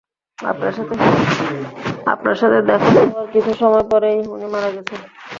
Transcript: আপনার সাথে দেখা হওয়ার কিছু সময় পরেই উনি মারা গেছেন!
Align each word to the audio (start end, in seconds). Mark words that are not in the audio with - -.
আপনার 2.13 2.35
সাথে 2.39 2.57
দেখা 2.61 2.89
হওয়ার 2.95 3.27
কিছু 3.33 3.51
সময় 3.53 3.85
পরেই 3.91 4.19
উনি 4.27 4.47
মারা 4.53 4.69
গেছেন! 4.71 4.99